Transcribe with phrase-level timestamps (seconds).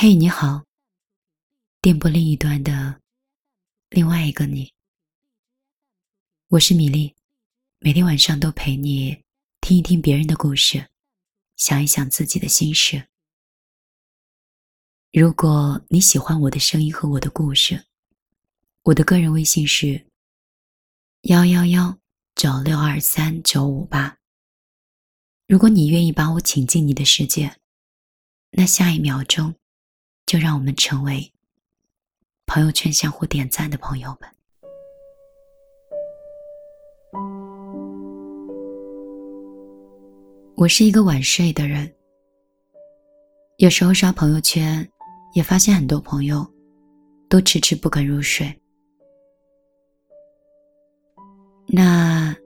[0.00, 0.64] 嘿，你好，
[1.82, 3.00] 电波另一端的
[3.90, 4.72] 另外一个你，
[6.50, 7.16] 我是米粒，
[7.80, 9.24] 每天晚上都陪你
[9.60, 10.88] 听一听别人的故事，
[11.56, 13.08] 想一想自己的心事。
[15.10, 17.84] 如果你喜欢我的声音和我的故事，
[18.84, 20.06] 我的个人微信是
[21.22, 21.98] 幺幺幺
[22.36, 24.16] 九六二三九五八。
[25.48, 27.58] 如果你愿意把我请进你的世界，
[28.50, 29.52] 那下一秒钟。
[30.28, 31.32] 就让我们成为
[32.44, 34.28] 朋友圈相互点赞的朋友们。
[40.54, 41.90] 我是一个晚睡的人，
[43.56, 44.86] 有时候刷朋友圈，
[45.32, 46.46] 也发现很多朋友
[47.30, 48.54] 都迟迟不肯入睡。
[51.66, 52.36] 那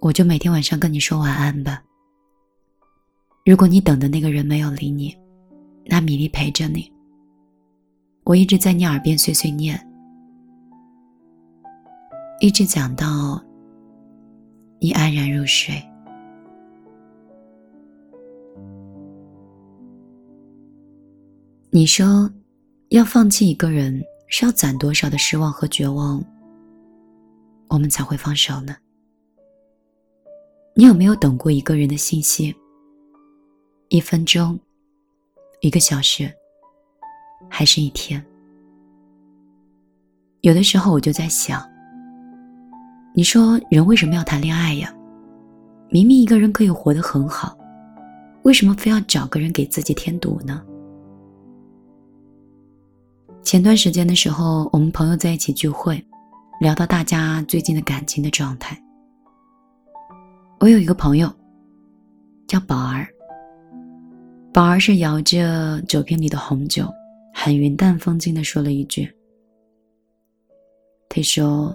[0.00, 1.84] 我就每天晚上跟你说晚安吧。
[3.46, 5.16] 如果你等的那个人没有理你，
[5.84, 6.92] 那米粒陪着你。
[8.28, 9.74] 我一直在你耳边碎碎念，
[12.40, 13.42] 一直讲到
[14.78, 15.82] 你安然入睡。
[21.70, 22.30] 你说，
[22.90, 26.22] 要放弃一个人，是要攒多少的失望和绝望，
[27.68, 28.76] 我们才会放手呢？
[30.74, 32.54] 你有没有等过一个人的信息？
[33.88, 34.60] 一分钟，
[35.62, 36.30] 一个小时。
[37.48, 38.24] 还是一天。
[40.42, 41.60] 有的时候我就在想，
[43.14, 44.94] 你说人为什么要谈恋爱呀？
[45.90, 47.56] 明明一个人可以活得很好，
[48.42, 50.62] 为什么非要找个人给自己添堵呢？
[53.42, 56.04] 前段时间的时候，我们朋友在一起聚会，
[56.60, 58.78] 聊到大家最近的感情的状态。
[60.60, 61.32] 我有一个朋友，
[62.46, 63.08] 叫宝儿。
[64.52, 66.92] 宝儿是摇着酒瓶里的红酒。
[67.40, 69.08] 很云淡风轻的说了一句
[71.08, 71.72] ：“他说，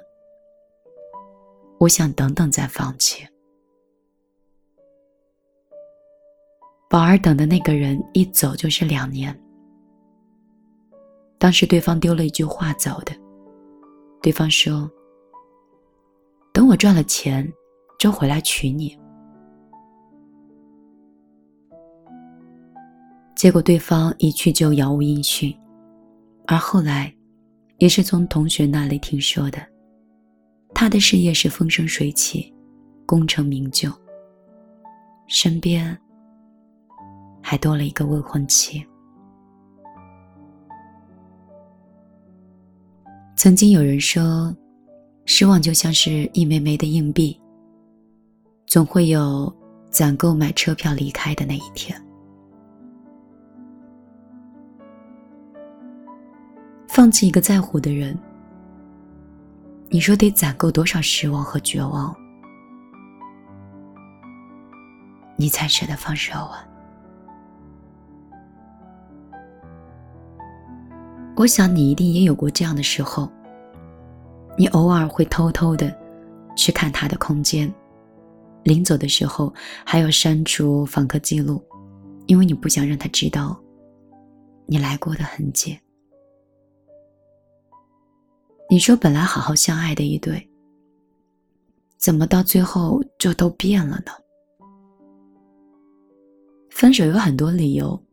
[1.80, 3.26] 我想等等再放弃。”
[6.90, 9.34] 宝儿等的那个人一走就是两年。
[11.38, 13.16] 当时对方丢了一句话走的，
[14.22, 14.92] 对方说
[16.52, 17.50] ：“等我赚了钱，
[17.98, 19.00] 就回来娶你。”
[23.36, 25.54] 结果对方一去就杳无音讯，
[26.46, 27.14] 而后来，
[27.78, 29.66] 也是从同学那里听说的，
[30.74, 32.54] 他的事业是风生水起，
[33.06, 33.92] 功成名就，
[35.28, 35.98] 身边
[37.42, 38.86] 还多了一个未婚妻。
[43.36, 44.56] 曾经有人说，
[45.26, 47.40] 失望就像是一枚枚的硬币，
[48.68, 49.54] 总会有
[49.90, 52.00] 攒够买车票离开的那一天。
[56.94, 58.16] 放弃一个在乎的人，
[59.90, 62.16] 你说得攒够多少失望和绝望，
[65.36, 66.64] 你才舍得放手啊？
[71.36, 73.28] 我想你一定也有过这样的时候，
[74.56, 75.92] 你偶尔会偷偷的
[76.56, 77.74] 去看他的空间，
[78.62, 79.52] 临走的时候
[79.84, 81.60] 还要删除访客记录，
[82.28, 83.60] 因为你不想让他知道
[84.68, 85.76] 你来过的痕迹。
[88.74, 90.50] 你说本来好好相爱的一对，
[91.96, 94.12] 怎么到最后就都变了呢？
[96.72, 98.04] 分手有很多理由，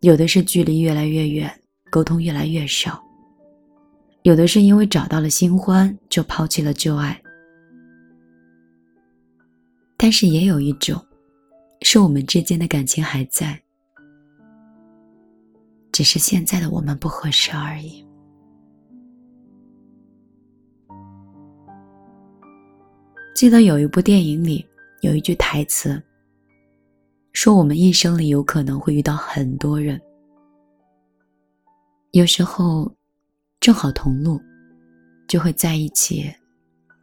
[0.00, 1.50] 有的是距离越来越远，
[1.90, 3.02] 沟通越来越少；
[4.20, 7.18] 有的是因为找到了新欢就抛弃了旧爱。
[9.96, 11.02] 但是也有一种，
[11.80, 13.58] 是我们之间的感情还在，
[15.90, 18.06] 只是现在的我们不合适而已。
[23.38, 24.66] 记得有一部电影里
[25.00, 26.02] 有一句台词，
[27.32, 30.00] 说我们一生里有可能会遇到很多人，
[32.10, 32.92] 有时候
[33.60, 34.40] 正好同路，
[35.28, 36.28] 就会在一起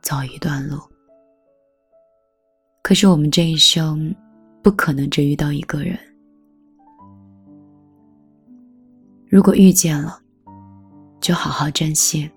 [0.01, 0.77] 走一段路。
[2.83, 4.13] 可是我们这一生
[4.61, 5.97] 不可能只遇到一个人，
[9.29, 10.19] 如果遇见了，
[11.21, 12.29] 就好好珍惜；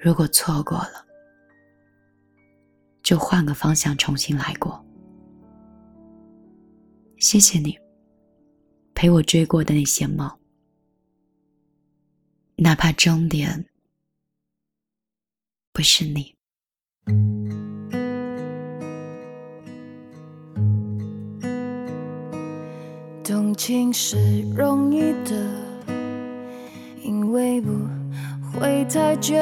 [0.00, 1.05] 如果错过了，
[3.06, 4.84] 就换个方向重新来过。
[7.18, 7.78] 谢谢你，
[8.96, 10.28] 陪我追过的那些梦，
[12.56, 13.64] 哪怕终点
[15.72, 16.34] 不是你。
[23.22, 24.16] 动情是
[24.50, 25.48] 容易的，
[27.04, 27.70] 因为不
[28.50, 29.36] 会太久。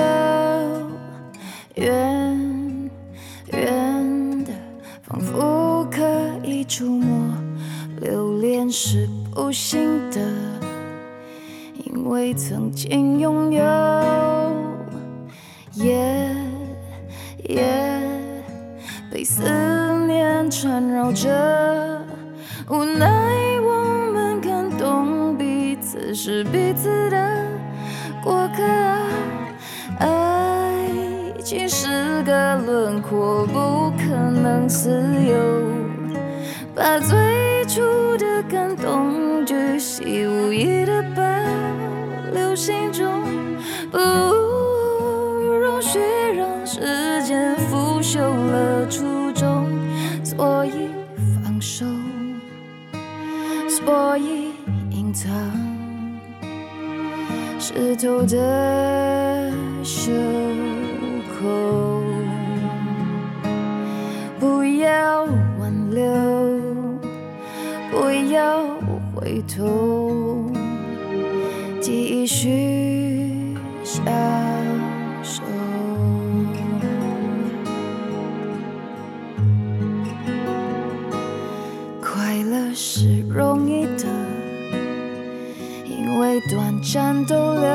[1.76, 2.43] 远
[9.36, 10.20] 无心的，
[11.84, 13.62] 因为曾经拥有。
[15.72, 16.34] 夜
[17.48, 18.00] 夜
[19.10, 19.42] 被思
[20.06, 21.28] 念缠绕着，
[22.70, 23.06] 无奈
[23.60, 25.76] 我们感动彼。
[25.82, 27.46] 此是彼此的
[28.22, 28.62] 过客，
[30.00, 30.88] 爱
[31.42, 34.90] 情是个轮廓，不可能自
[35.24, 35.36] 由。
[36.74, 37.80] 把最初
[38.16, 39.23] 的感动
[40.04, 41.22] 巨细无意的保
[42.34, 43.22] 留心中，
[43.90, 45.98] 不容许
[46.36, 49.66] 让时间腐朽了初衷，
[50.22, 50.90] 所以
[51.42, 51.86] 放手，
[53.66, 54.52] 所以
[54.90, 55.32] 隐藏。
[57.58, 59.50] 湿透的
[59.82, 60.12] 袖
[61.40, 61.83] 口，
[69.34, 70.48] 回头，
[71.80, 74.04] 继续享
[75.24, 75.42] 受。
[82.00, 84.06] 快乐是容易的。
[85.84, 87.66] 因为短暂逗留，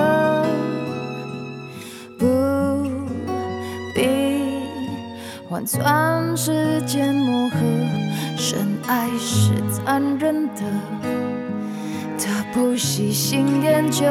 [2.17, 2.25] 不
[3.93, 4.07] 必
[5.49, 7.57] 换算时间磨合。
[8.37, 10.61] 深爱是残忍的，
[12.53, 14.05] 不细心研究。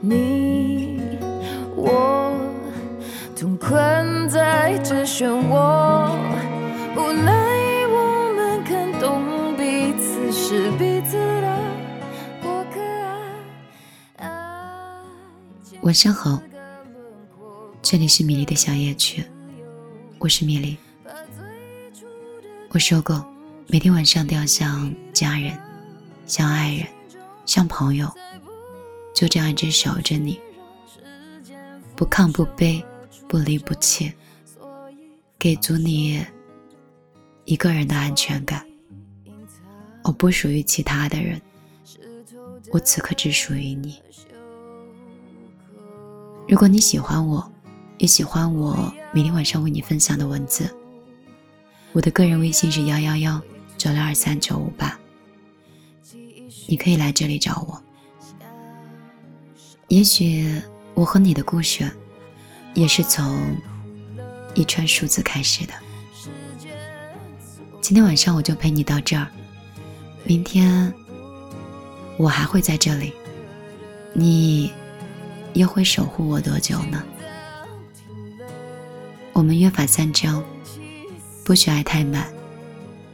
[0.00, 1.00] 你
[1.76, 2.34] 我
[3.36, 6.10] 同困在这漩涡，
[6.96, 7.32] 无奈
[7.88, 11.58] 我们看懂彼此是彼此的
[12.42, 14.26] 过客。
[15.82, 16.40] 晚上好，
[17.82, 19.24] 这里是米粒的小夜曲，
[20.18, 20.76] 我是米粒。
[22.70, 23.24] 我说过，
[23.68, 25.56] 每天晚上都要像家人、
[26.26, 26.86] 像爱人、
[27.44, 28.10] 像朋友，
[29.14, 30.40] 就这样一直守着你，
[31.94, 32.82] 不亢不卑，
[33.28, 34.12] 不离不弃，
[35.38, 36.24] 给足你
[37.44, 38.66] 一个人的安全感。
[40.02, 41.40] 我不属于其他的人，
[42.70, 44.00] 我此刻只属于你。
[46.48, 47.52] 如果你喜欢我，
[47.98, 50.68] 也喜欢我每天晚上为你分享的文字，
[51.92, 53.40] 我的个人微信是幺幺幺
[53.78, 54.98] 九六二三九五八，
[56.66, 57.82] 你可以来这里找我。
[59.88, 60.60] 也许
[60.94, 61.90] 我和你的故事，
[62.74, 63.56] 也是从
[64.54, 65.74] 一串数字开始的。
[67.80, 69.26] 今天晚上我就陪你到这儿，
[70.24, 70.92] 明天
[72.16, 73.12] 我还会在这里，
[74.12, 74.72] 你。
[75.54, 77.00] 又会守护我多久呢？
[79.32, 80.42] 我们约法三章：
[81.44, 82.26] 不许爱太满，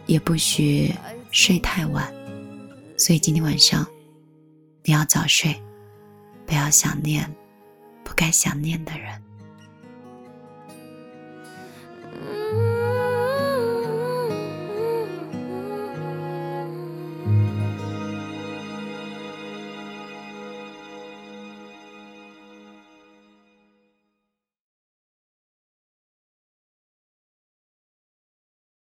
[0.06, 0.90] 也不许
[1.30, 2.10] 睡太晚。
[3.00, 3.86] 所以今天晚上
[4.84, 5.58] 你要早睡，
[6.44, 7.34] 不要想念
[8.04, 9.22] 不该想念的人。